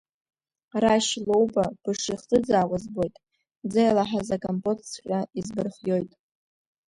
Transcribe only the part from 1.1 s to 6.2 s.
Лоуба бышихӡыӡаауа збоит, дзеилаҳаз акомпотҵәҟьа избырхиоит.